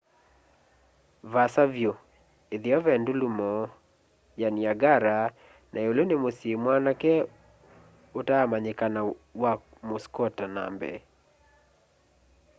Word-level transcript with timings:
vaasa 1.31 1.63
vyũ 1.73 1.93
ĩtheo 2.55 2.79
ve 2.85 2.93
ndulumo 3.01 3.49
ya 4.41 4.49
niagara 4.55 5.17
na 5.73 5.79
ĩũlũ 5.85 6.03
nĩ 6.09 6.15
mũsyĩ 6.23 6.51
mwanake 6.63 7.13
utaamanyikana 8.19 8.99
wa 9.41 9.51
muskota 9.87 10.45
na 10.55 10.63
mbee 10.75 10.99